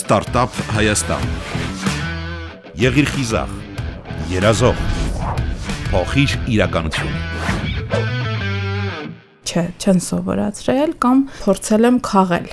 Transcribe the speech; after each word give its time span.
Ստարտափ 0.00 0.54
Հայաստան։ 0.72 1.24
Եղիր 2.80 3.08
խիզախ, 3.12 3.50
երազող, 4.30 4.78
փոխիր 5.90 6.36
իրականություն 6.54 7.18
չէ, 9.50 9.64
չեն 9.82 10.00
սովորացրել 10.06 10.92
կամ 11.04 11.22
փորձել 11.42 11.88
եմ 11.90 11.98
խաղել 12.06 12.48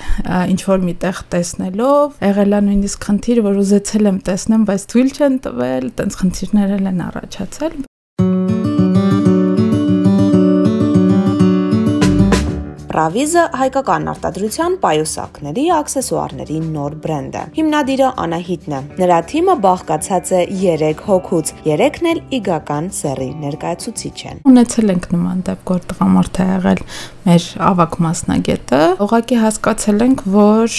ինչ 0.54 0.62
որ 0.68 0.86
միտեղ 0.88 1.20
տեսնելով, 1.34 2.18
եղել 2.28 2.58
է 2.58 2.62
նույնիսկ 2.68 3.08
խնդիր, 3.08 3.44
որ 3.48 3.62
ուզեցել 3.64 4.12
եմ 4.12 4.18
տեսնեմ, 4.28 4.66
բայց 4.72 4.88
թույլ 4.92 5.14
չեն 5.18 5.38
տվել, 5.48 5.92
տենց 6.02 6.18
խնդիրներ 6.24 6.74
են 6.78 7.06
առաջացել, 7.08 7.78
Ռավիզը 12.98 13.42
հայկական 13.60 14.08
արտադրության 14.10 14.76
պայուսակների 14.82 15.64
աքսեսուարների 15.76 16.56
նոր 16.66 16.94
բրենդ 17.04 17.36
է։ 17.38 17.44
Հիմնադիրը 17.58 18.08
Անահիտն 18.24 18.74
է։ 18.74 18.80
Նրա 19.02 19.20
թիմը 19.32 19.56
բաղկացած 19.66 20.32
է 20.38 20.42
3 20.62 21.04
հոգուց։ 21.06 21.52
Երեքն 21.68 22.10
էլ 22.12 22.22
իգական 22.38 22.90
սերի 22.98 23.30
ներկայացուցիչ 23.44 24.18
են։ 24.32 24.42
Ունեցել 24.50 24.94
ենք 24.96 25.06
նման 25.14 25.46
դեպք, 25.52 25.74
որ 25.78 25.86
տղամարդը 25.92 26.48
եղել 26.48 26.82
մեր 27.28 27.46
ավակ 27.68 27.98
մասնագետը։ 28.08 28.82
Ուղղակի 29.06 29.40
հասկացել 29.44 30.04
ենք, 30.08 30.22
որ 30.34 30.78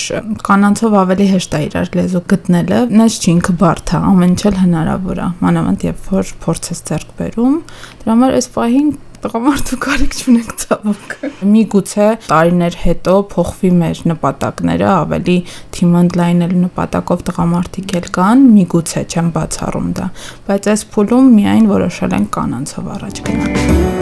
կանանցով 0.48 0.96
ավելի 1.02 1.26
հեշտ 1.38 1.56
է 1.58 1.60
իրար 1.68 1.90
լեզու 1.98 2.24
գտնելը։ 2.32 2.80
Նես 2.98 3.18
չի 3.18 3.30
ինքը 3.36 3.54
բարդ 3.62 3.92
է, 3.94 4.00
ամեն 4.10 4.34
ինչ 4.38 4.54
հնարավոր 4.58 5.18
է։ 5.18 5.28
Մանավանդ 5.44 5.84
երբ 5.88 6.08
որ 6.18 6.32
փորձես 6.48 6.82
ձեռք 6.88 7.12
բերում, 7.18 7.58
դրա 8.02 8.14
համար 8.16 8.38
այս 8.38 8.48
պահին 8.56 8.88
տղամարդու 9.24 9.78
կարիք 9.84 10.16
չունենք 10.18 10.52
ցավոք։ 10.62 11.14
Միգուցե 11.52 12.06
տարիներ 12.28 12.78
հետո 12.84 13.14
փոխվի 13.34 13.70
մեր 13.82 14.02
նպատակները, 14.12 14.88
ավելի 14.94 15.36
թիմ 15.78 15.96
ընդլայնել 16.02 16.56
նպատակով 16.64 17.24
տղամարդիկ 17.28 17.94
էլ 17.98 18.10
կան, 18.18 18.48
միգուցե 18.58 19.06
չեմ 19.08 19.30
բացառում 19.38 19.94
դա, 19.98 20.10
բայց 20.48 20.72
այս 20.74 20.84
փուլում 20.94 21.32
միայն 21.38 21.72
որոշել 21.74 22.18
ենք 22.22 22.34
կանանցով 22.38 22.92
առաջ 22.98 23.24
գնալ։ 23.28 23.97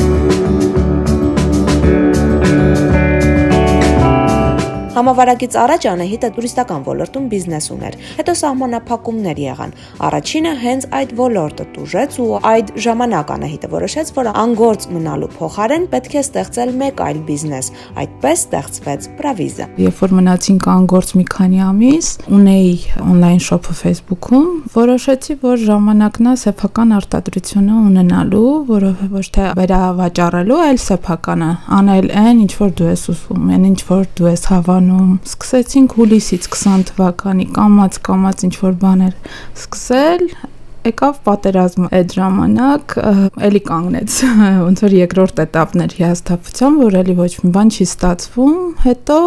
Համավարակից 4.97 5.57
առաջ 5.61 5.87
Անահիտը 5.91 6.29
տուրիստական 6.33 6.85
ոլորտում 6.87 7.25
բիզնես 7.29 7.67
ուներ։ 7.75 7.97
Հետո 8.17 8.35
սահմանափակումներ 8.41 9.41
եղան։ 9.43 9.75
Առաջինը 10.07 10.53
հենց 10.63 10.87
այդ 10.97 11.11
ոլորտը 11.19 11.67
տուժեց 11.75 12.17
ու 12.25 12.29
այդ 12.51 12.73
ժամանակ 12.87 13.33
Անահիտը 13.37 13.69
որոշեց, 13.77 14.13
որ 14.17 14.31
անգործ 14.41 14.87
մնալու 14.97 15.29
փոխարեն 15.37 15.85
պետք 15.93 16.17
է 16.17 16.23
ստեղծել 16.25 16.73
մեկ 16.81 17.03
այլ 17.07 17.21
բիզնես։ 17.29 17.69
Այդպես 18.01 18.45
ստեղծվեց 18.47 19.11
Praviza։ 19.21 19.69
Երբ 19.85 20.01
որ 20.01 20.17
մնացինք 20.17 20.71
անգործ 20.77 21.13
մի 21.21 21.27
քանի 21.37 21.61
ամիս, 21.67 22.09
ունեի 22.41 22.73
on-line 23.05 23.45
shop-ը 23.45 23.77
Facebook-ում, 23.83 24.49
որոշեցի, 24.81 25.39
որ 25.45 25.61
ժամանակն 25.67 26.33
է 26.33 26.35
սեփական 26.47 26.97
արտադրությունը 26.97 27.77
ունենալու, 27.91 28.49
որովհետեւ 28.73 29.17
ոչ 29.21 29.27
թե 29.37 29.53
վերավաճառելու, 29.61 30.61
այլ 30.67 30.83
սեփականը, 30.87 31.51
անել 31.77 32.11
այն, 32.25 32.43
ինչ 32.47 32.53
որ 32.57 32.75
դու 32.81 32.91
ես 32.93 33.07
ուզում, 33.13 33.47
այն 33.57 33.67
ինչ 33.67 33.81
որ 33.91 34.05
դու 34.17 34.31
ես 34.33 34.45
հավանում 34.47 34.86
անում։ 34.87 35.15
Սկսեցինք 35.27 35.95
հուլիսից 35.99 36.45
20 36.53 36.85
թվականի 36.91 37.47
կամած 37.57 37.97
կամած 38.07 38.45
ինչ 38.47 38.55
որ 38.61 38.75
բաներ 38.83 39.15
սկսել, 39.57 40.23
եկավ 40.87 41.17
պատերազմը 41.27 41.89
այդ 41.99 42.15
ժամանակ 42.17 42.95
էլի 43.49 43.63
կանգնեց 43.67 44.19
ոնց 44.67 44.83
որ 44.87 44.95
երկրորդ 44.97 45.43
этаպներ 45.47 45.97
հիասթափության, 45.99 46.79
որ 46.87 46.99
էլի 47.03 47.17
ոչ 47.19 47.33
մի 47.43 47.51
բան 47.57 47.73
չի 47.75 47.87
ստացվում, 47.91 48.61
հետո 48.87 49.19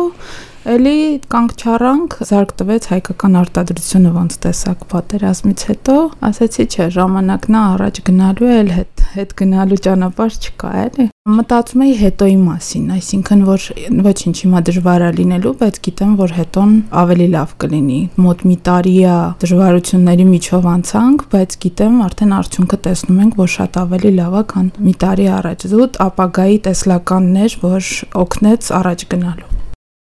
Էլի 0.70 1.24
կանք 1.34 1.54
չառանք, 1.58 2.16
զարգ 2.30 2.52
տվեց 2.60 2.88
հայկական 2.92 3.38
արտադրությունը 3.40 4.10
ոնց 4.14 4.36
տեսակ 4.44 4.84
պատերազմից 4.92 5.64
հետո, 5.70 5.96
ասեցի 6.30 6.66
չէ, 6.70 6.86
ժամանակն 6.94 7.58
է 7.58 7.62
առաջ 7.70 8.02
գնալու 8.10 8.52
էլ 8.54 8.70
հետ, 8.76 9.04
հետ 9.16 9.34
գնալու 9.40 9.80
ճանապարհ 9.88 10.38
չկա, 10.38 10.74
էլի։ 10.84 11.08
Մտածում 11.40 11.84
էի 11.86 11.96
հետոյի 12.04 12.38
մասին, 12.44 12.86
այսինքն 13.00 13.42
որ 13.50 13.66
ոչինչ 14.10 14.36
հիմա 14.44 14.62
դժվար 14.70 15.06
է 15.10 15.12
լինելու, 15.18 15.54
բայց 15.60 15.82
գիտեմ, 15.90 16.14
որ 16.22 16.34
հետոն 16.38 16.72
ավելի 17.02 17.28
լավ 17.34 17.54
կլինի։ 17.66 18.00
Մոտ 18.30 18.46
մի 18.50 18.58
տարի 18.70 18.96
է 19.10 19.18
դժվարությունների 19.42 20.26
միջով 20.30 20.72
անցանք, 20.78 21.28
բայց 21.34 21.60
գիտեմ, 21.66 22.02
արդեն 22.10 22.36
արդյունքը 22.40 22.82
տեսնում 22.90 23.22
ենք, 23.26 23.40
որ 23.42 23.54
շատ 23.58 23.80
ավելի 23.90 24.12
լավ 24.22 24.38
է, 24.38 24.44
քան 24.54 24.74
մի 24.90 24.98
տարի 25.06 25.30
առաջ։ 25.40 25.70
Զուտ 25.74 26.02
ապագայի 26.10 26.60
տեսլականներ, 26.70 27.62
որ 27.66 27.94
օգնեց 28.26 28.76
առաջ 28.80 29.08
գնալու 29.14 29.49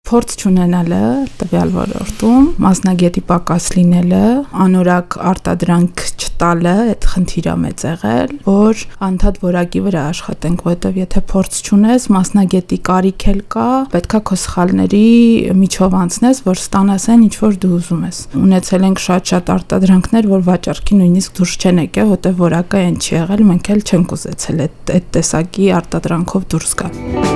փորձ 0.06 0.34
չունենալը 0.38 1.02
տվյալ 1.40 1.72
ոլորտում, 1.74 2.48
մասնագետի 2.62 3.22
պակաս 3.30 3.70
լինելը, 3.76 4.26
անորակ 4.66 5.16
արտադրանք 5.32 6.04
չտալը, 6.26 6.74
այդ 6.92 7.08
խնդիրը 7.12 7.56
մեծ 7.64 7.86
եղել, 7.90 8.34
որ 8.46 8.84
անդադ 9.08 9.40
որակի 9.46 9.82
վրա 9.86 10.04
աշխատենք, 10.12 10.64
որովհետև 10.66 11.00
եթե 11.02 11.24
փորձ 11.32 11.60
չունես, 11.66 12.08
մասնագետի 12.16 12.80
կարիք 12.90 13.26
էլ 13.34 13.42
կա, 13.56 13.70
պետքա 13.96 14.22
քո 14.30 14.38
սխալների 14.46 15.06
միջով 15.66 15.98
անցնես, 16.06 16.44
որ 16.46 16.62
ստանաս 16.62 17.08
այն, 17.16 17.26
ինչ 17.26 17.36
որ 17.42 17.58
դու 17.66 17.74
ուզում 17.80 18.06
ես։ 18.06 18.20
Ունեցել 18.46 18.88
ենք 18.92 19.04
շատ-շատ 19.06 19.52
արտադրանքներ, 19.56 20.30
որ 20.36 20.46
վաճառքի 20.52 21.00
նույնիսկ 21.02 21.40
դուրս 21.40 21.56
չեն 21.66 21.82
եկել, 21.86 22.12
որովհետև 22.14 22.46
որակը 22.46 22.84
այն 22.86 23.00
չի 23.02 23.16
եղել, 23.16 23.46
մենք 23.56 23.72
էլ 23.76 23.86
չենք 23.90 24.16
ուզեցել 24.20 24.64
այդ 24.68 24.96
տեսակի 25.16 25.74
արտադրանքով 25.82 26.48
դուրս 26.56 26.78
գալ։ 26.84 27.35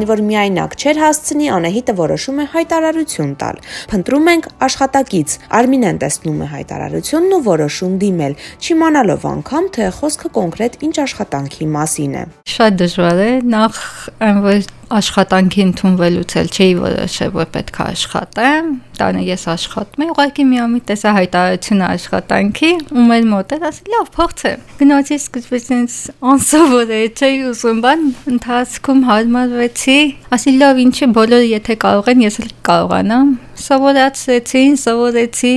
քանի 0.00 0.08
որ 0.08 0.20
միայնակ 0.24 0.74
չէր 0.80 0.98
հասցնի, 1.00 1.46
Անահիտը 1.52 1.94
որոշում 1.98 2.38
է 2.40 2.44
հայտարարություն 2.54 3.32
տալ։ 3.36 3.58
Փնտրում 3.90 4.30
ենք 4.32 4.48
աշխատակից։ 4.64 5.34
Արմինեն 5.60 6.00
տեսնում 6.00 6.40
է 6.40 6.48
հայտարարությունն 6.54 7.36
ու 7.36 7.42
որոշում 7.50 7.94
դիմել, 8.00 8.36
չիմանալով 8.64 9.28
անգամ, 9.34 9.70
թե 9.76 9.92
խոսքը 10.00 10.32
կոնկրետ 10.40 10.80
ինչ 10.88 10.96
աշխատանքի 11.04 11.70
մասին 11.76 12.16
է։ 12.16 12.24
Շատ 12.56 12.80
դժվար 12.80 13.20
է, 13.20 13.32
նախ 13.60 13.80
այն 14.24 14.44
որ 14.48 14.79
աշխատանքի 14.90 15.62
ընդունվելուց 15.64 16.32
էլ 16.40 16.48
չէի 16.50 16.72
որոշել, 16.80 17.30
որ 17.36 17.48
պետք 17.54 17.76
է 17.80 17.84
աշխատեմ, 17.90 18.70
տանը 19.00 19.22
ես 19.26 19.44
աշխատում 19.54 20.04
եմ, 20.04 20.10
ուղղակի 20.14 20.46
մի 20.50 20.58
ամի 20.64 20.80
տեսա 20.90 21.12
հայտարարությունը 21.16 21.86
աշխատանքի, 21.90 22.70
ու 22.90 23.04
մեր 23.10 23.28
մոտ 23.30 23.54
էր 23.56 23.66
ասել, 23.70 23.92
լավ, 23.94 24.10
փոխցեմ։ 24.16 24.64
Գնացի 24.80 25.18
սկզբից 25.20 25.68
ինձ 25.76 25.98
անսովոր 26.30 26.90
է, 26.90 27.02
չէի 27.20 27.38
ուզում, 27.50 27.82
բան 27.86 28.02
ընթացքում 28.34 29.04
հարմարվեցի, 29.10 30.00
ասի 30.36 30.56
լավ, 30.60 30.82
ինչի 30.86 31.10
բոլորը 31.20 31.50
եթե 31.50 31.78
կարող 31.86 32.10
են, 32.14 32.24
ես 32.26 32.40
էլ 32.40 32.50
կարողանամ։ 32.70 33.30
Սովորացրեցին, 33.70 34.76
սովորեցի, 34.84 35.54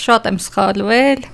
շատ 0.00 0.26
եմ 0.30 0.38
սխալվել, 0.46 1.24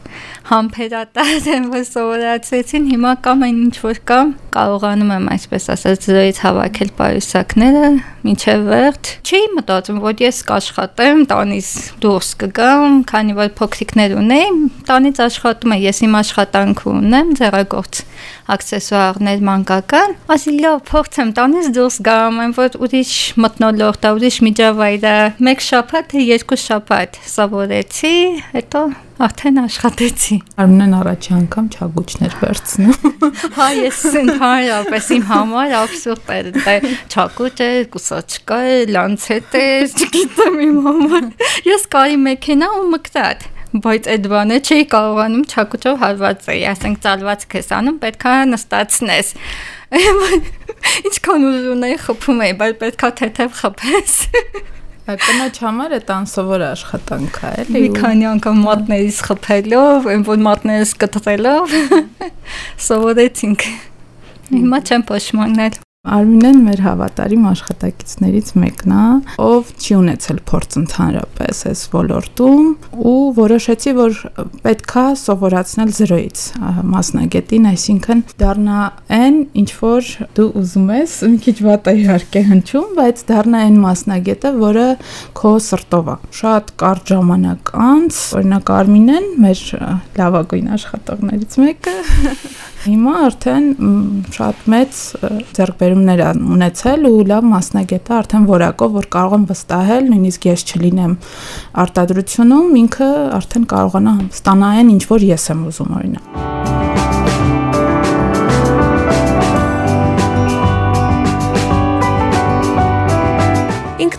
համբերատար 0.46 1.46
եմ, 1.50 1.64
որ 1.72 1.84
սովորացրեցին, 1.88 2.84
հիմա 2.92 3.12
կամ 3.24 3.40
այն 3.46 3.56
ինչ 3.64 3.76
որ 3.82 3.98
կամ 4.06 4.28
կարողանում 4.54 5.10
եմ 5.16 5.26
այսպես 5.34 5.64
ասած 5.74 6.06
զրոյից 6.06 6.38
հավաքել 6.44 6.92
պայուսակները 7.00 7.88
մինչև 8.26 8.64
վերջ։ 8.70 9.10
Չի 9.26 9.40
մտածում, 9.56 10.00
որ 10.04 10.22
ես 10.22 10.40
կաշխատեմ, 10.50 11.22
տանից 11.30 11.70
դուրս 12.02 12.30
կգամ, 12.42 12.98
քանի 13.10 13.36
որ 13.38 13.52
փոքրիկներ 13.60 14.16
ունեի, 14.20 14.50
տանից 14.90 15.22
աշխատում 15.26 15.76
եմ, 15.76 15.84
ես 15.86 16.02
իմ 16.06 16.18
աշխատանքը 16.20 16.86
ունեմ, 16.96 17.32
ձեռագործ 17.40 18.02
աքսեսուարներ 18.56 19.40
մանկական, 19.46 20.14
ասի 20.36 20.52
լավ, 20.60 20.82
փորձեմ 20.90 21.32
տանից 21.38 21.72
դուրս 21.76 21.96
գամ, 22.06 22.38
այն 22.44 22.54
որ 22.60 22.78
ուրիշ 22.86 23.14
մտնոլորտ, 23.46 24.06
ուրիշ 24.16 24.38
միջավայր 24.46 25.08
մեկ 25.48 25.66
շաբաթ, 25.70 26.14
երկու 26.26 26.60
շաբաթ 26.66 27.20
սովորեցի, 27.32 28.14
հետո 28.54 28.84
Արդեն 29.16 29.62
աշխատեցի։ 29.62 30.36
Արմենն 30.60 30.94
առաջի 30.98 31.30
անգամ 31.36 31.68
չագուճներ 31.72 32.34
վերցնում։ 32.36 33.12
Հա, 33.56 33.68
ես 33.78 34.00
ընդհանրապես 34.20 35.06
իմ 35.16 35.22
համար 35.30 35.72
абսուրդ 35.78 36.32
էր, 36.34 36.50
դա 36.58 36.74
չագուճ 37.14 37.62
է, 37.64 37.70
կուսաչկա 38.16 38.58
է, 38.64 38.76
լանցետ 38.94 39.54
է, 39.58 39.64
չգիտեմ 39.92 40.56
իմ 40.64 40.76
համար։ 40.86 41.26
Ես 41.68 41.84
կարի 41.92 42.16
մեքենա 42.24 42.68
ու 42.80 42.86
մկրատ 42.94 43.44
բայց 43.76 44.06
այդ 44.08 44.26
բանը 44.32 44.56
չի 44.64 44.78
կարողանում 44.88 45.42
չակուճով 45.52 45.96
հարված 46.00 46.46
էի, 46.48 46.62
ասենք 46.70 47.00
ծալված 47.04 47.42
քեզ 47.52 47.68
անում, 47.76 47.98
պետքա 48.06 48.32
նստացնես։ 48.52 49.32
Ինչքան 51.10 51.44
ուժ 51.50 51.66
ունեի 51.74 51.98
խփում 52.06 52.40
էի, 52.46 52.54
բայց 52.62 52.78
պետքա 52.80 53.10
թեթև 53.20 53.58
խփես։ 53.60 54.14
Կնոջ 55.06 55.60
համար 55.66 55.92
է 55.92 56.00
տանսովոր 56.08 56.64
աշխատանք 56.72 57.36
է, 57.36 57.50
էլի։ 57.66 57.82
Մի 57.84 57.90
քանի 58.00 58.28
անգամ 58.32 58.62
մատներից 58.64 59.20
խփելով, 59.28 60.08
այն 60.16 60.26
որ 60.32 60.44
մատներս 60.48 60.94
կտրելով 61.04 61.76
սովորեցինք։ 62.88 63.68
Հիմա 64.56 64.86
չեմ 64.86 65.10
փոշմանել։ 65.10 65.82
Արմինեն 66.06 66.58
մեր 66.62 66.80
հավատարիմ 66.84 67.46
աշխատակիցներից 67.50 68.50
մեկն 68.62 68.92
է, 68.96 69.04
ով 69.42 69.70
չի 69.76 69.94
ունեցել 69.96 70.38
փորձ 70.50 70.76
ընդհանրապես 70.80 71.62
այս 71.70 71.82
ոլորտում 71.94 72.68
ու 73.10 73.14
որոշեցի, 73.38 73.94
որ 73.96 74.20
պետքա 74.66 75.04
սովորացնել 75.22 75.90
զրոյից 75.96 76.44
մասնագետին, 76.92 77.66
այսինքն 77.72 78.22
դառնա 78.42 78.78
այն, 79.16 79.40
ինչ 79.62 79.70
որ 79.80 80.12
դու 80.38 80.48
ուզում 80.62 80.92
ես, 80.96 81.16
մի 81.32 81.40
քիչ 81.46 81.56
վատ 81.66 81.90
է 81.90 81.96
իհարկե 82.04 82.44
հնչում, 82.52 82.86
բայց 83.00 83.24
դառնա 83.32 83.64
այն 83.66 83.80
մասնագետը, 83.86 84.54
որը 84.62 84.86
քո 85.42 85.52
սրտով 85.66 86.12
է։ 86.14 86.16
Շատ 86.42 86.72
կարճ 86.84 87.12
ժամանակ 87.16 87.74
անց, 87.86 88.22
օրինակ 88.40 88.72
Արմինեն 88.76 89.28
մեր 89.46 89.66
լավագույն 90.20 90.72
աշխատողներից 90.76 91.60
մեկը 91.66 91.98
Հիմա 92.84 93.12
արդեն 93.26 93.66
շատ 94.36 94.66
մեծ 94.72 94.98
ձեռքբերումներ 95.56 96.22
ունեցել 96.56 97.08
ու 97.10 97.24
լավ 97.32 97.48
մասնագետ 97.52 98.10
է 98.12 98.16
արդեն 98.20 98.48
որակով, 98.52 98.96
որ 99.00 99.08
կարող 99.16 99.36
եմ 99.40 99.46
վստահել, 99.50 100.10
նույնիսկ 100.12 100.48
ես 100.52 100.66
չլինեմ 100.70 101.14
արտադրությունում, 101.86 102.74
ինքը 102.86 103.12
արդեն 103.40 103.70
կարողանա 103.74 104.18
ստանա 104.30 104.74
այն, 104.80 104.92
ինչ 104.96 105.04
որ 105.16 105.30
ես 105.34 105.48
եմ 105.56 105.70
ուզում 105.72 105.96
օրինակ։ 106.00 106.85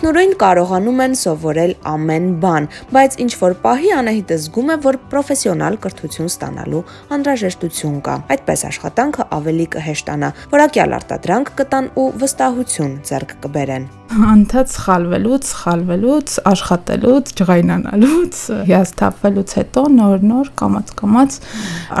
Ինքնուրույն 0.08 0.30
կարողանում 0.40 1.00
են 1.04 1.14
սովորել 1.20 1.72
ամեն 1.90 2.28
բան, 2.40 2.68
բայց 2.96 3.16
ինչ 3.24 3.28
որ 3.42 3.56
պահի 3.64 3.90
Անահիտը 3.98 4.38
զգում 4.44 4.72
է, 4.72 4.76
որ 4.86 4.98
պրոֆեսիոնալ 5.12 5.76
կրթություն 5.84 6.32
ստանալու 6.32 6.82
անհրաժեշտություն 7.18 8.00
կա։ 8.08 8.16
Այդպես 8.38 8.66
աշխատանքը 8.72 9.28
ավելի 9.42 9.70
կհեշտանա, 9.76 10.34
որակյալ 10.56 10.98
արտադրանք 11.02 11.54
կտան 11.60 11.94
ու 12.00 12.10
վստահություն 12.24 12.98
ձեռք 13.12 13.40
կբերեն 13.44 13.88
անդադ 14.08 14.70
սխալվելուց, 14.72 15.48
սխալվելուց, 15.52 16.34
աշխատելուց, 16.48 17.32
ջղայնանալուց, 17.38 18.38
հիասթափվելուց 18.68 19.54
հետո 19.58 19.82
նոր-նոր 19.98 20.50
կամած-կամած 20.62 21.36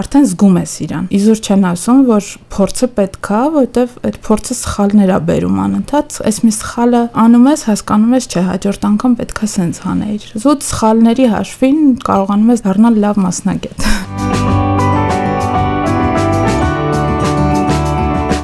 արդեն 0.02 0.28
զգում 0.32 0.58
ես 0.58 0.74
իրան։ 0.88 1.08
Իզուր 1.18 1.42
չեն 1.44 1.66
ասում, 1.68 2.00
որ 2.08 2.30
փորձը 2.56 2.88
պետքա, 2.98 3.42
որովհետև 3.58 3.96
այդ 4.08 4.18
փորձը 4.28 4.58
սխալներ 4.58 5.12
է 5.12 5.20
բերում 5.28 5.60
անընդհատ, 5.68 6.18
այս 6.32 6.40
մի 6.48 6.52
սխալը 6.58 7.02
անում 7.28 7.48
ես, 7.52 7.64
հասկանում 7.68 8.16
ես, 8.18 8.28
չէ, 8.32 8.44
հաջորդ 8.48 8.88
անգամ 8.88 9.18
պետքա 9.22 9.50
սենց 9.58 9.82
հանեիր։ 9.88 10.28
Զուտ 10.48 10.68
սխալների 10.68 11.28
հաշվին 11.36 11.82
կարողանում 12.08 12.54
ես 12.56 12.64
դառնալ 12.68 13.02
լավ 13.04 13.24
մասնագետ։ 13.28 13.88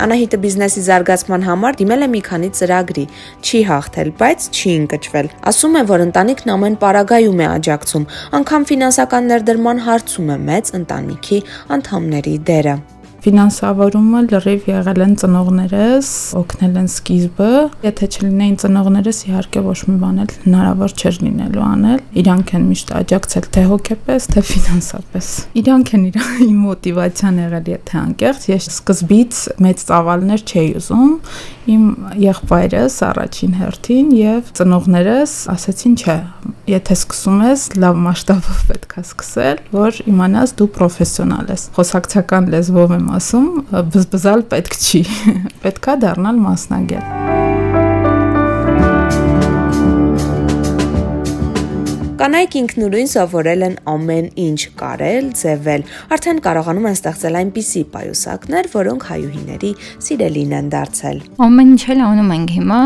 Անահիտը 0.05 0.39
բիզնեսի 0.45 0.83
զարգացման 0.85 1.45
համար 1.49 1.79
դիմել 1.81 2.05
է 2.05 2.09
մի 2.13 2.21
քանի 2.29 2.51
ծրագրի, 2.59 3.05
չի 3.41 3.61
հաղթել, 3.71 4.11
բայց 4.21 4.49
չի 4.53 4.75
ընկճվել։ 4.85 5.31
Ասում 5.51 5.79
է, 5.81 5.85
որ 5.91 6.07
ընտանիքն 6.09 6.55
ամեն 6.59 6.81
պարագայում 6.85 7.45
է 7.45 7.47
աջակցում, 7.55 8.09
անգամ 8.41 8.67
ֆինանսական 8.73 9.31
ներդրման 9.35 9.87
հարցում 9.89 10.35
է 10.35 10.43
մեծ 10.51 10.75
ընտանիքի 10.85 11.39
անդամների 11.79 12.37
դերը 12.51 12.77
ֆինանսավորումը 13.25 14.19
լրիվ 14.29 14.67
եղել 14.69 15.03
են 15.05 15.15
ծնողներս, 15.23 16.09
օգնել 16.37 16.75
են 16.83 16.89
սկիզբը։ 16.93 17.47
Եթե 17.87 18.09
չլինեին 18.13 18.59
ծնողներս, 18.61 19.21
իհարկե 19.31 19.63
ոչ 19.65 19.77
մի 19.89 19.97
բան 20.03 20.19
էլ 20.25 20.35
հնարավոր 20.45 20.95
չէր 20.99 21.21
լինելու 21.25 21.65
անել։ 21.65 22.03
Իրանք 22.21 22.53
են 22.59 22.67
միշտ 22.69 22.93
աջակցել 23.01 23.49
թե 23.57 23.65
հոգեպես, 23.73 24.29
թե 24.35 24.45
ֆինանսապես։ 24.51 25.31
Իրանք 25.65 25.95
են 25.97 26.05
իմ 26.51 26.61
մոտիվացիան 26.69 27.41
եղել, 27.45 27.73
եթե 27.75 27.99
անկեղծ, 28.05 28.47
ես 28.53 28.69
սկզբից 28.75 29.43
մեծ 29.65 29.87
ծավալներ 29.89 30.45
չէի 30.45 30.71
ուզում։ 30.85 31.13
Իմ 31.65 31.85
եղբայրս 32.21 32.97
առաջին 33.07 33.53
հերթին 33.57 34.09
եւ 34.19 34.51
ծնողներս 34.59 35.37
ասացին, 35.55 35.95
չէ, 35.97 36.17
եթե 36.69 36.97
սկսում 36.99 37.39
ես, 37.47 37.65
լավ 37.81 38.03
մասշտաբով 38.05 38.61
պետք 38.69 38.93
է 39.01 39.05
սկսել, 39.05 39.63
որ 39.79 40.03
իմանաս 40.13 40.55
դու 40.61 40.69
պրոֆեսիոնալ 40.77 41.55
ես։ 41.55 41.67
Խոսակցական 41.79 42.53
լեզվով 42.57 42.95
եմ 42.99 43.09
ասում, 43.21 43.49
բզբզալ 43.97 44.47
պետք 44.53 44.79
չի։ 44.85 45.03
Պետքա 45.65 45.99
դառնալ 46.05 46.45
մասնագետ։ 46.45 47.84
Կանայք 52.25 52.55
ինքնուրույն 52.57 53.09
սովորել 53.13 53.63
են 53.67 53.75
ամեն 53.93 54.29
ինչ 54.41 54.61
կարել, 54.81 55.27
ձևել։ 55.37 55.83
Արդեն 56.17 56.39
կարողանում 56.47 56.87
են 56.89 56.97
ստեղծել 56.97 57.37
այնպիսի 57.41 57.83
պայուսակներ, 57.97 58.69
որոնք 58.79 59.05
հայուհիների 59.11 59.73
սիրելին 60.09 60.55
են 60.63 60.71
դարձել։ 60.73 61.21
Ամեն 61.45 61.75
ինչ 61.75 61.85
էլ 61.93 62.01
անում 62.07 62.33
ենք 62.39 62.55
հիմա, 62.55 62.81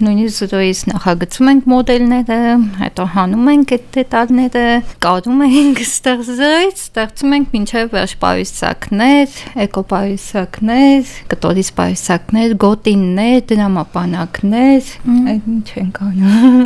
նույնիսկ 0.00 0.36
զրոյից 0.40 0.80
նախագծում 0.90 1.48
ենք 1.50 1.66
մոդելները, 1.70 2.36
հետո 2.80 3.04
հանում 3.14 3.48
ենք 3.52 3.72
այդ 3.76 3.86
դետալները, 3.94 4.62
կարում 5.04 5.42
ենք 5.46 5.82
ստեղծել, 5.84 6.70
ստեղծում 6.80 7.34
ենք 7.36 7.50
մինչև 7.54 7.90
վերջ 7.94 8.14
պայուսակներ, 8.24 9.36
էկոպայուսակներ, 9.66 11.12
կտորից 11.34 11.72
պայուսակներ, 11.80 12.56
գոտիններ, 12.64 13.38
դրամապանակներ, 13.52 14.90
այդ 15.34 15.50
ինչ 15.54 15.68
ենք 15.84 16.02
անում։ 16.08 16.64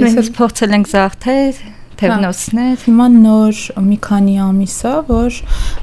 Ես 0.00 0.32
փորձել 0.38 0.78
ենք 0.78 0.92
զարթել 0.94 1.49
noches. 1.50 1.79
Թևնոցներ։ 2.00 2.84
Հիմա 2.86 3.06
նոր 3.14 3.58
մի 3.86 3.96
քանի 4.06 4.34
ամիս 4.46 4.76
է, 4.88 4.92
որ 5.10 5.38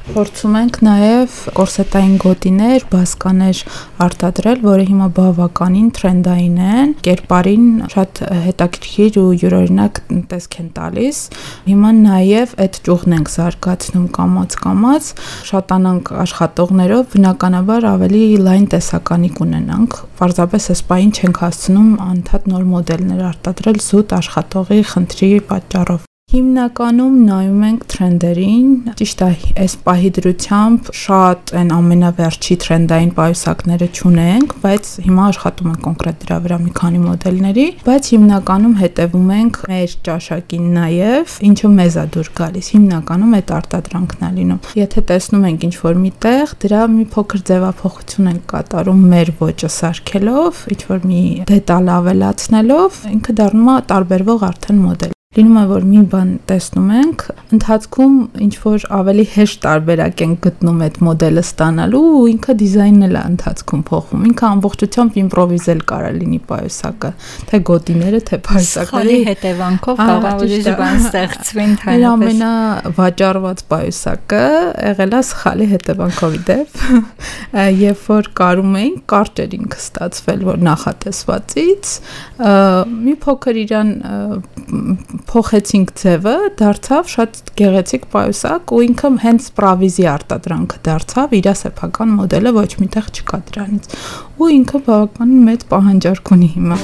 փորձում 0.07 0.55
ենք 0.57 0.79
նաև 0.87 1.35
կորսետային 1.57 2.15
գոտիներ, 2.23 2.85
բասկաներ 2.91 3.61
արտադրել, 4.07 4.61
որը 4.65 4.85
հիմա 4.87 5.07
բավականին 5.17 5.89
տրենդային 5.97 6.57
են, 6.67 6.95
կերպարին 7.07 7.67
շատ 7.93 8.21
հետաքրքիր 8.47 9.19
ու 9.21 9.27
յուրօրինակ 9.43 10.01
տեսք 10.31 10.57
են 10.63 10.69
տալիս։ 10.77 11.21
Հիմա 11.67 11.91
նաև 12.01 12.55
այդ 12.65 12.79
ճյուղն 12.87 13.17
ենք 13.17 13.31
զարգացնում 13.37 14.07
կամած-կամած, 14.17 15.11
շատանանք 15.51 16.11
աշխատողներով, 16.25 17.05
բնականաբար 17.13 17.89
ավելի 17.93 18.23
լայն 18.47 18.67
տեսականի 18.73 19.31
կունենանք։ 19.37 20.01
Պարզապես 20.17 20.69
այս 20.73 20.83
պահին 20.91 21.15
չենք 21.17 21.41
հասցնում 21.45 21.93
անդադ 22.07 22.51
նոր 22.53 22.67
մոդելներ 22.73 23.23
արտադրել 23.31 23.81
զուտ 23.87 24.19
աշխատողի 24.21 24.83
խնդրի 24.95 25.33
պատճառով։ 25.53 26.06
Հիմնականում 26.27 27.13
նայում 27.24 27.62
ենք 27.63 27.83
տրենդերին, 27.91 28.71
ճիշտ 29.00 29.21
է, 29.24 29.27
այս 29.63 29.75
պահի 29.85 30.09
դրությամբ 30.18 30.89
շատ 31.01 31.53
այն 31.62 31.71
ամենավերջի 31.77 32.57
տրենդային 32.63 33.13
պայուսակները 33.19 33.88
չունենք, 33.95 34.56
բայց 34.65 34.89
հիմա 35.06 35.27
աշխատում 35.31 35.71
ենք 35.71 35.79
կոնկրետ 35.88 36.19
դրա 36.25 36.38
վրա 36.44 36.59
մի 36.65 36.74
քանի 36.81 37.01
մոդելների, 37.06 37.65
բայց 37.88 38.12
հիմնականում 38.12 38.75
հետևում 38.83 39.31
ենք 39.38 39.62
մեր 39.71 39.95
ճաշակին 40.09 40.68
նաև, 40.75 41.38
ինչը 41.47 41.71
մեզ 41.79 41.97
է 41.97 42.06
դուր 42.18 42.31
գալիս։ 42.44 42.71
Հիմնականում 42.75 43.35
այդ 43.39 43.53
արտադրանքն 43.57 44.27
է 44.27 44.31
լինում։ 44.38 44.71
Եթե 44.83 45.06
տեսնում 45.15 45.47
ենք 45.47 45.68
ինչ-որ 45.71 46.00
միտեղ, 46.03 46.56
դրա 46.68 46.81
մի 46.97 47.06
փոքր 47.15 47.45
ձևափոխություն 47.50 48.31
ենք 48.35 48.47
կատարում 48.51 49.03
մեր 49.15 49.35
ոճը 49.47 49.74
սարքելով, 49.79 50.65
ինչ-որ 50.75 51.06
մի 51.07 51.21
դետալ 51.55 51.93
ավելացնելով, 51.98 53.05
ինքը 53.15 53.38
դառնում 53.41 53.72
է 53.77 53.84
տարբերվող 53.96 54.51
արդեն 54.51 54.84
մոդել 54.88 55.16
լինում 55.38 55.58
է 55.62 55.63
որ 55.70 55.84
մի 55.86 56.00
բան 56.12 56.29
տեսնում 56.50 56.88
ենք, 56.98 57.24
ընթացքում 57.53 58.13
ինչ 58.41 58.53
որ 58.63 58.86
ավելի 58.98 59.25
հեշտ 59.34 59.60
տարբերակ 59.67 60.22
ենք 60.25 60.39
գտնում 60.48 60.79
այդ 60.88 60.96
մոդելը 61.08 61.44
ստանալու 61.46 62.01
ու 62.17 62.24
ինքը 62.32 62.56
դիզայնն 62.62 63.06
էլ 63.08 63.17
է 63.17 63.22
ընթացքում 63.32 63.84
փոխվում։ 63.88 64.24
Ինքը 64.27 64.48
ամբողջությամբ 64.48 65.20
իմպրովիզել 65.22 65.84
կարա 65.91 66.10
լինի 66.17 66.39
պայուսակը, 66.50 67.12
թե 67.51 67.60
գոտիները, 67.70 68.22
թե 68.27 68.39
պայուսակների 68.48 69.20
հետևանքով 69.27 70.01
կարող 70.01 70.41
ուրիշ 70.48 70.70
բան 70.82 70.98
ստեղծվի 71.08 71.63
ընդհանրապես։ 71.67 72.01
Իր 72.01 72.08
ամենավաճառված 72.08 73.63
պայուսակը 73.77 74.44
եղել 74.88 75.17
է 75.17 75.22
սխալի 75.27 75.70
հետևանքով 75.77 76.38
դեպ, 76.48 76.82
երբ 77.77 78.03
որ 78.08 78.32
կարում 78.41 78.75
էին 78.82 78.98
կարճ 79.13 79.41
էր 79.46 79.56
ինքը 79.58 79.82
ստացվել, 79.84 80.44
որ 80.48 80.62
նախատեսվածից 80.67 81.94
մի 83.08 83.15
փոքր 83.27 83.62
իրան 83.67 83.91
փոխեցինք 85.27 85.89
ձևը, 86.00 86.36
դարձավ 86.60 87.10
շատ 87.13 87.39
գեղեցիկ 87.60 88.05
պայուսակ 88.13 88.74
ու 88.77 88.79
ինքը 88.88 89.10
հենց 89.24 89.50
պրավիզի 89.57 90.05
արտադրանքը 90.13 90.79
դարձավ, 90.88 91.36
իր 91.39 91.50
սեփական 91.62 92.13
մոդելը 92.19 92.53
ոչ 92.57 92.72
միտեղ 92.81 93.10
չկա 93.12 93.39
դրանից։ 93.51 93.89
Ու 94.39 94.50
ինքը 94.57 94.81
բավականին 94.88 95.43
մեծ 95.51 95.65
պահանջարկ 95.74 96.31
ունի 96.38 96.50
հիմա։ 96.55 96.79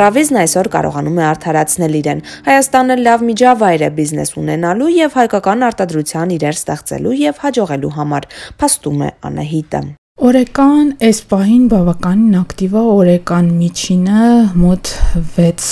Պրավիզն 0.00 0.36
այսօր 0.40 0.68
կարողանում 0.72 1.18
է 1.20 1.24
արդարացնել 1.28 1.96
իրեն։ 1.98 2.22
Հայաստանը 2.46 2.96
լավ 3.04 3.26
միջավայր 3.28 3.84
է 3.84 3.90
բիզնես 4.00 4.34
ունենալու 4.40 4.90
եւ 4.96 5.20
հայկական 5.20 5.68
արտադրության 5.68 6.34
իրեր 6.40 6.60
ստեղծելու 6.64 7.16
եւ 7.28 7.44
հաջողելու 7.44 7.94
համար, 8.00 8.28
փաստում 8.64 9.08
է 9.10 9.16
Անահիտը։ 9.28 9.99
Օրեկան 10.20 10.88
այս 11.00 11.18
պահին 11.30 11.62
բավականին 11.72 12.34
ակտիվ 12.42 12.74
է, 12.76 12.80
օրեկան 12.92 13.46
միջինը 13.56 14.24
մոտ 14.60 14.90
6 15.36 15.68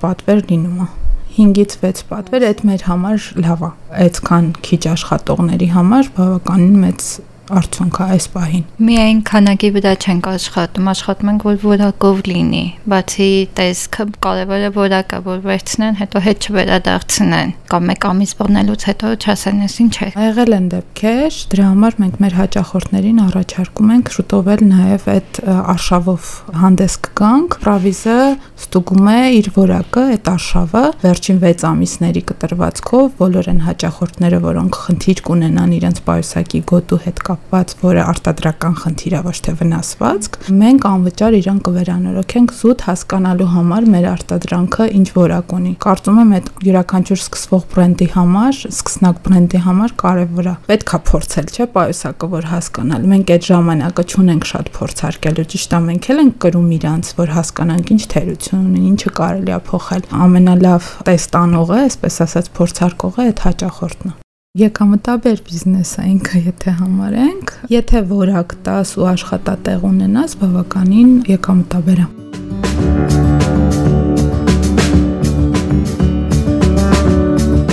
պատվեր 0.00 0.40
լինում 0.52 0.78
է։ 0.80 0.86
5-ից 1.34 1.74
6 1.82 2.00
պատվեր, 2.08 2.46
այդ 2.48 2.62
մեր 2.70 2.86
համար 2.86 3.26
լավ 3.44 3.66
է։ 3.68 3.70
Այդքան 4.06 4.48
քիչ 4.64 4.80
աշխատողների 4.94 5.68
համար 5.74 6.08
բավականին 6.16 6.80
մեծ 6.86 7.10
արդյունք 7.58 7.98
է 8.00 8.06
այս 8.14 8.26
պահին։ 8.34 8.64
Միայն 8.86 9.20
քանակի 9.30 9.70
վրա 9.74 9.92
չենք 10.00 10.28
աշխատում, 10.30 10.90
աշխատում 10.90 11.30
ենք 11.30 11.44
որ 11.48 11.56
որակով 11.64 12.20
լինի, 12.30 12.62
բացի 12.90 13.30
տեսքը 13.58 14.06
կարևորը 14.26 14.70
որակը, 14.76 15.20
որ 15.26 15.40
վերցնեն, 15.46 15.98
հետո 16.00 16.22
հետ 16.26 16.46
չվերադարձնեն, 16.50 17.52
կամ 17.70 17.88
մեկ 17.90 18.06
ամիս 18.10 18.32
բռնելուց 18.40 18.86
հետո 18.90 19.12
չասեն, 19.20 19.60
ես 19.66 19.74
ինչ 19.84 19.94
է։ 20.00 20.08
Եղել 20.20 20.56
են 20.60 20.68
դեպքեր, 20.74 21.38
դրա 21.50 21.66
համար 21.70 21.98
մենք 22.00 22.20
մեր 22.20 22.36
հաճախորդներին 22.40 23.20
առաջարկում 23.26 23.92
ենք 23.94 24.12
շուտով 24.16 24.50
էլ 24.54 24.64
նաև 24.70 25.08
այդ 25.10 25.40
արշավով 25.50 26.30
հանդես 26.60 26.96
կգանք։ 27.06 27.58
Պրավիզը 27.60 28.18
ստուգում 28.60 29.10
է 29.10 29.20
իր 29.40 29.50
որակը, 29.56 30.06
այդ 30.14 30.30
արշավը 30.34 30.84
վերջին 31.04 31.40
6 31.44 31.66
ամիսների 31.70 32.22
կտրվածքով 32.30 33.06
բոլոր 33.20 33.50
են 33.54 33.60
հաճախորդները, 33.66 34.42
որոնք 34.50 34.80
խնդիր 34.84 35.22
կունենան 35.30 35.76
իրենց 35.80 36.02
պայուսակի 36.10 36.64
գոտու 36.70 37.00
հետ 37.06 37.24
կապ 37.30 37.39
կապված, 37.50 37.72
որը 37.82 38.02
արտադրական 38.06 38.74
խնդիր 38.78 39.14
է 39.18 39.20
ոչ 39.26 39.34
թե 39.42 39.52
վնասվածք, 39.58 40.36
մենք 40.60 40.84
անվճար 40.90 41.36
իրան 41.40 41.58
կվերանորոգենք 41.66 42.52
զուտ 42.60 42.84
հասկանալու 42.86 43.48
համար 43.54 43.88
մեր 43.90 44.06
արտադրանքը 44.10 44.86
ինչ 45.00 45.08
որակ 45.16 45.54
ունի։ 45.58 45.72
Կարծում 45.84 46.20
եմ 46.20 46.30
այդ 46.38 46.50
յուրաքանչյուր 46.68 47.20
սկսվող 47.24 47.64
բրենդի 47.74 48.08
համար, 48.14 48.60
սկսնակ 48.70 49.20
բրենդի 49.26 49.62
համար 49.66 49.94
կարևոր 50.04 50.50
է։ 50.50 50.54
Պետքա 50.70 51.02
փորձել, 51.10 51.50
չէ՞, 51.50 51.68
պայուսակը 51.74 52.30
որ 52.30 52.48
հասկանալ։ 52.54 53.10
Մենք 53.10 53.34
այդ 53.34 53.50
ժամանակը 53.50 54.06
չունենք 54.14 54.48
շատ 54.50 54.72
փորձարկելու, 54.78 55.46
ճիշտ 55.50 55.74
է, 55.74 55.82
մենք 55.90 56.10
էլ 56.10 56.24
ենք 56.24 56.40
կրում 56.46 56.72
իրանց, 56.78 57.12
որ 57.18 57.34
հասկանանք 57.40 57.94
ինչ 57.96 58.02
թերություն 58.14 58.64
ունի, 58.70 58.86
ինչը 58.94 59.14
կարելի 59.20 59.54
է 59.58 59.60
փոխել։ 59.70 60.08
Ամենալավ 60.30 60.90
տեստանողը, 61.10 61.84
այսպես 61.90 62.24
ասած, 62.30 62.50
փորձարկողը 62.60 63.30
այդ 63.30 63.46
հաճախորդն 63.50 64.10
է։ 64.14 64.18
Եկամտաբեր 64.58 65.42
բիզնեսը 65.46 66.06
ինքը 66.10 66.40
եթե 66.48 66.72
համարենք, 66.80 67.52
եթե 67.70 68.02
որակ 68.10 68.56
տաս 68.66 68.96
ու 68.98 69.06
աշխատատեղ 69.14 69.88
ունենաս, 69.92 70.38
բավականին 70.42 71.16
եկամտաբեր 71.30 72.06
է։ 72.08 73.29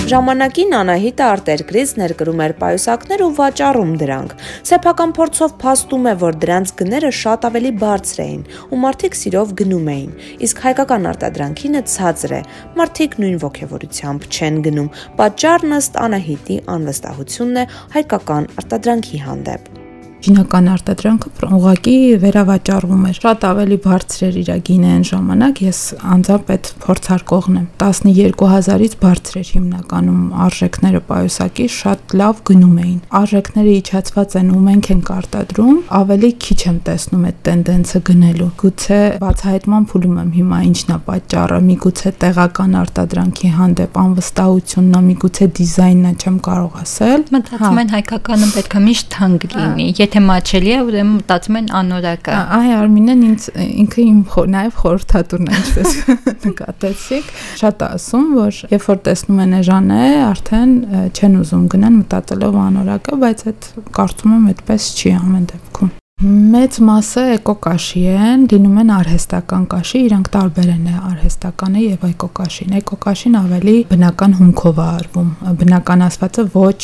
Ժամանակին 0.08 0.70
Անահիտը 0.72 1.24
արտերկրից 1.28 1.90
ներկրում 2.00 2.38
էր 2.40 2.52
պայուսակներ 2.62 3.22
ու 3.26 3.32
վաճառում 3.38 3.90
դրանք։ 4.00 4.30
Սեփական 4.70 5.10
փորձով 5.18 5.56
փաստում 5.60 6.06
է, 6.08 6.14
որ 6.22 6.38
դրանց 6.44 6.70
գները 6.78 7.10
շատ 7.18 7.44
ավելի 7.48 7.72
բարձր 7.82 8.22
էին 8.24 8.46
ու 8.72 8.78
մարդիկ 8.84 9.18
սիրով 9.20 9.52
գնում 9.60 9.90
էին։ 9.94 10.14
Իսկ 10.48 10.62
հայկական 10.64 11.08
արտադրանքինը 11.12 11.82
ցածր 11.92 12.34
է։ 12.38 12.40
Մարդիկ 12.78 13.18
նույն 13.24 13.36
ողջավորությամբ 13.42 14.30
չեն 14.32 14.62
գնում։ 14.68 14.88
Պատճառն 15.20 15.76
ըստ 15.80 16.00
Անահիտի 16.06 16.56
անվստահությունն 16.78 17.60
է 17.60 17.66
հայկական 17.98 18.48
արտադրանքի 18.64 19.22
հանդեպ 19.28 19.87
գինական 20.18 20.68
արտադրանքը 20.72 21.30
ուղակի 21.58 21.94
վերավաճառվում 22.22 23.04
էր։ 23.08 23.18
Շատ 23.18 23.44
ավելի 23.48 23.76
բարձր 23.84 24.24
էր 24.28 24.38
իր 24.42 24.50
գինը 24.68 24.88
այն 24.94 25.04
ժամանակ, 25.08 25.60
ես 25.62 25.80
անձամբ 26.14 26.50
այդ 26.54 26.70
փորձարկողն 26.82 27.58
եմ։ 27.58 27.66
12000-ից 27.78 28.96
բարձր 28.98 29.38
էր 29.38 29.50
հիմնականում 29.58 30.24
արժեքները 30.48 31.02
պայուսակի, 31.08 31.66
շատ 31.78 32.16
լավ 32.18 32.42
գնում 32.48 32.76
էին։ 32.82 32.98
Արժեքները 33.18 33.72
իջացված 33.78 34.36
են 34.38 34.50
ու 34.58 34.62
մենք 34.68 34.90
ենք 34.98 35.12
արտադրում, 35.18 35.78
ավելի 35.98 36.30
քիչ 36.48 36.58
եմ 36.68 36.78
տեսնում 36.88 37.24
այդ 37.28 37.38
տենդենսը 37.48 38.02
գնելու։ 38.08 38.50
Գուցե 38.58 39.00
բացահայտման 39.22 39.88
փուլում 39.88 40.18
եմ 40.18 40.30
հիմա 40.38 40.58
ինչն 40.68 40.92
է 40.92 40.98
պատճառը, 41.08 41.58
միգուցե 41.68 42.12
տեղական 42.24 42.76
արտադրանքի 42.82 43.52
հանդեպ 43.58 43.98
անվստահությունն 44.02 44.98
է, 44.98 45.02
միգուցե 45.08 45.48
դիզայնը 45.58 46.12
չեմ 46.18 46.38
կարող 46.48 46.78
ասել։ 46.82 47.26
Մտածում 47.38 47.80
են 47.82 47.92
հայկականը 47.94 48.48
պետք 48.58 48.78
է 48.78 48.82
միշտ 48.88 49.10
թանկ 49.18 49.48
լինի 49.58 49.88
եթե 50.08 50.22
մաչելի 50.24 50.70
է, 50.72 50.78
ուրեմն 50.88 51.16
մտածում 51.18 51.56
են 51.58 51.66
անորակը։ 51.78 52.36
Այ 52.56 52.70
Արմինեն 52.78 53.24
ինձ 53.28 53.44
ինքը 53.64 54.00
իմ 54.04 54.20
նաև 54.54 54.78
խորհրդատուրն 54.80 55.48
է, 55.48 55.58
ինչպես 55.58 55.92
նկատեցիք։ 56.48 57.30
Շատ 57.60 57.84
ասում, 57.88 58.26
որ 58.38 58.62
երբ 58.72 58.88
որ 58.88 59.00
տեսնում 59.08 59.44
են 59.44 59.54
էժան 59.58 59.92
է, 59.98 60.08
արդեն 60.24 60.74
չեն 61.12 61.38
ուզում 61.44 61.68
գնան 61.76 62.00
մտածելով 62.00 62.58
անորակը, 62.64 63.20
բայց 63.28 63.46
այդ 63.52 63.70
կարծում 63.98 64.36
եմ 64.38 64.50
այդպես 64.54 64.90
չի 64.96 65.14
ամեն 65.18 65.48
դեպքում։ 65.52 65.96
Մեծ 66.18 66.76
մասը 66.82 67.22
էկոկաշի 67.36 68.00
են, 68.10 68.46
լինում 68.50 68.80
են 68.82 68.88
արհեստական 68.96 69.68
կաշի, 69.70 70.00
իրանք 70.08 70.32
տարբեր 70.34 70.72
են 70.72 70.88
արհեստականը 71.12 71.84
եւ 71.84 72.08
էկոկաշին։ 72.10 72.76
Էկոկաշին 72.82 73.38
ավելի 73.44 73.78
բնական 73.94 74.36
հումքով 74.42 74.82
է 74.82 74.86
արվում, 74.98 75.32
բնականացվածը 75.62 76.48
ոչ 76.58 76.78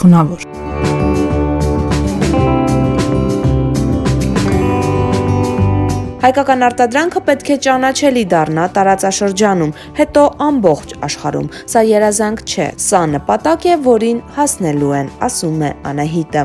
թունավոր։ 0.00 1.01
Հայկական 6.22 6.60
արտադրանքը 6.62 7.20
պետք 7.26 7.48
է 7.50 7.54
ճանաչելի 7.64 8.20
դառնա 8.30 8.64
տարածաշրջանում, 8.76 9.72
հետո 9.96 10.22
ամբողջ 10.46 10.92
աշխարհում։ 11.08 11.48
Սա 11.72 11.80
երազանք 11.88 12.42
չէ, 12.46 12.66
սա 12.84 13.00
նպատակ 13.16 13.66
է, 13.66 13.74
որին 13.88 14.20
հասնելու 14.36 14.92
են, 15.00 15.10
ասում 15.26 15.64
է 15.66 15.70
Անահիտը։ 15.90 16.44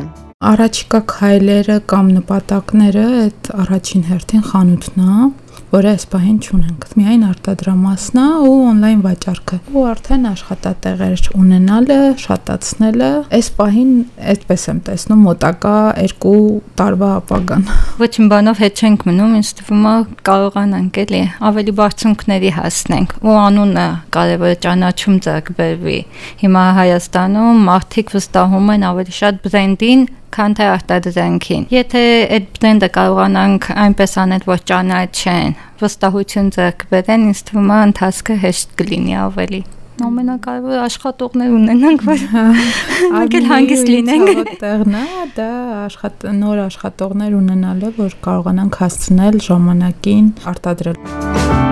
Առաջիկա 0.54 1.02
քայլերը 1.14 1.78
կամ 1.94 2.10
նպատակները 2.16 3.06
այդ 3.22 3.52
առաջին 3.68 4.08
հերթին 4.10 4.44
խանութն 4.50 5.06
է, 5.06 5.30
որը 5.74 5.90
այս 5.94 6.06
պահին 6.12 6.38
չունենք։ 6.48 6.86
Միայն 6.98 7.24
արտադրամասն 7.28 8.20
է 8.22 8.26
ու 8.48 8.54
on-line 8.70 9.02
վաճառքը։ 9.04 9.58
Ու 9.76 9.84
արդեն 9.92 10.28
աշխատատեղեր 10.32 11.24
ունենալը, 11.38 11.98
շատացնելը, 12.24 13.10
այս 13.38 13.50
պահին 13.58 13.92
այդպես 14.34 14.64
եմ 14.72 14.80
տեսնում 14.88 15.26
մոտակա 15.28 15.76
2 16.14 16.34
տարվա 16.80 17.10
ապագան։ 17.18 17.66
Ոչինչ 18.00 18.28
բանով 18.32 18.62
հետ 18.64 18.84
չենք 18.88 19.06
մնում, 19.10 19.36
ինձ 19.42 19.52
թվում 19.60 19.88
է 19.88 19.96
կարողանանք 20.30 21.02
էլի 21.04 21.22
ավելի 21.52 21.74
բարձունքների 21.82 22.52
հասնենք 22.58 23.18
ու 23.28 23.38
անունը 23.44 23.88
կարևոր 24.18 24.56
ճանաչում 24.68 25.18
ձեռք 25.28 25.52
բերվի։ 25.58 26.00
Հիմա 26.44 26.64
Հայաստանում 26.78 27.66
մարդիկ 27.68 28.16
վստահում 28.18 28.72
են 28.78 28.88
ավելի 28.88 29.18
շատ 29.18 29.44
բրենդին, 29.48 30.08
քան 30.38 30.58
թե 30.58 30.68
արտադրանքին։ 30.74 31.64
Եթե 31.74 32.04
այդ 32.38 32.52
բրենդը 32.58 32.90
կարողանանք 32.98 33.72
այնպես 33.88 34.14
անել, 34.24 34.46
որ 34.52 34.62
ճանաչեն, 34.72 35.58
վստահություն 35.82 36.54
ձեռք 36.58 36.86
բերեն, 36.94 37.26
ինձ 37.32 37.42
թվում 37.50 37.74
է 37.74 37.82
ընթացքը 37.88 38.38
հեշտ 38.46 38.78
կլինի 38.82 39.18
ավելի 39.28 39.64
ամենակարևորը 40.06 40.82
աշխատողներ 40.84 41.54
ունենանք, 41.58 42.04
որ 42.06 42.26
մենք 43.16 43.38
էլ 43.40 43.48
հանգիստ 43.52 43.90
լինենք։ 43.94 44.52
Տեղն 44.62 44.98
է, 45.00 45.06
դա 45.38 45.48
աշխատ 45.86 46.28
նոր 46.42 46.62
աշխատողներ 46.68 47.40
ունենալը, 47.40 47.94
որ 47.98 48.20
կարողանանք 48.28 48.82
հասցնել 48.84 49.42
ժամանակին 49.48 50.30
արտադրել։ 50.54 51.67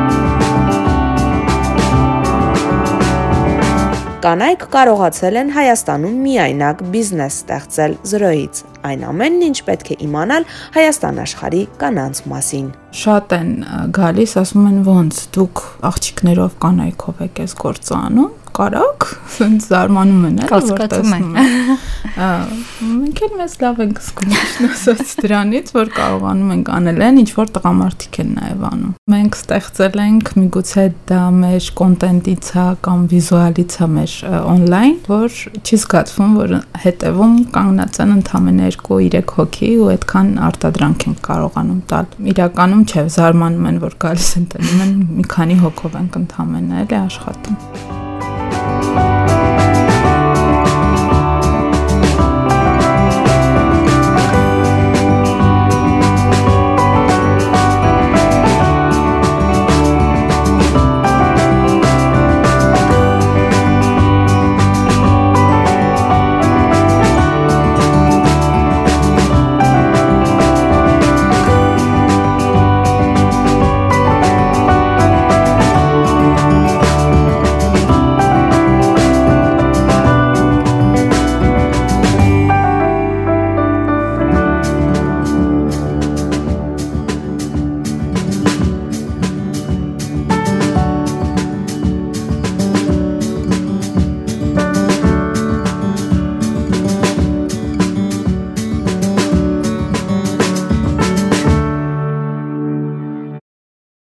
Կանայք 4.25 4.63
կարողացել 4.73 5.35
են 5.37 5.49
Հայաստանում 5.53 6.13
միայնակ 6.25 6.79
բիզնես 6.95 7.35
ստեղծել 7.43 7.91
զրոյից։ 8.09 8.61
Այն 8.89 9.03
ամենն 9.05 9.43
ինչ 9.45 9.57
պետք 9.67 9.91
է 9.93 9.97
իմանալ 10.01 10.47
Հայաստան 10.77 11.19
աշխարհի 11.21 11.59
կանանց 11.83 12.21
մասին։ 12.31 12.71
Շատ 13.05 13.35
են 13.37 13.51
գալիս, 13.99 14.33
ասում 14.41 14.65
են 14.71 14.79
ոնց 14.89 15.19
դուք 15.37 15.61
աղջիկներով 15.91 16.55
կանայքով 16.65 17.21
եք 17.27 17.43
այս 17.45 17.55
գործը 17.61 17.95
անում 17.99 18.33
կարակ, 18.55 19.07
ասենց 19.29 19.67
զարմանում 19.75 20.25
են, 20.31 20.41
էլ 20.47 20.67
որ 20.73 20.83
տեսնում 20.95 21.37
են։ 21.45 21.53
Մենք 22.15 23.21
էլ 23.25 23.33
մեզ 23.35 23.53
լավ 23.59 23.79
ենք 23.83 23.97
զգում 24.05 24.35
ասած 24.69 25.09
դրանից, 25.19 25.71
որ 25.75 25.89
կարողանում 25.95 26.51
ենք 26.55 26.69
անել 26.75 27.01
այն, 27.05 27.17
ինչ 27.21 27.31
որ 27.35 27.49
տղամարդիկ 27.57 28.19
են 28.23 28.29
նաև 28.35 28.63
անում։ 28.69 28.93
Մենք 29.15 29.37
ստեղծել 29.39 29.99
ենք 30.05 30.31
միգուցե 30.39 30.85
դա 31.11 31.19
մեր 31.35 31.67
կոնտենտից 31.81 32.51
է 32.55 32.65
կամ 32.87 33.03
վիզուալից 33.11 33.75
է 33.75 33.89
մեր 33.95 34.15
on-line, 34.39 34.95
որ 35.11 35.41
չի 35.59 35.81
զգացվում, 35.83 36.37
որ 36.39 36.55
հետևում 36.85 37.35
կանգնած 37.59 38.01
են 38.05 38.15
ընդամենը 38.15 38.71
2-3 38.79 39.35
հոգի 39.35 39.73
ու 39.83 39.91
այդքան 39.95 40.31
արտադրանք 40.47 41.05
են 41.11 41.19
կարողանում 41.27 41.83
տալ։ 41.91 42.09
Իրականում 42.35 42.87
չէ, 42.87 43.05
զարմանում 43.19 43.69
են, 43.73 43.83
որ 43.83 43.99
գալիս 44.05 44.31
են 44.39 44.49
տնում 44.55 44.87
են 44.87 44.97
մի 45.19 45.29
քանի 45.35 45.61
հոգով 45.65 46.01
ենք 46.05 46.19
ընդամենը 46.23 46.81
էլի 46.85 46.99
աշխատում։ 47.03 48.04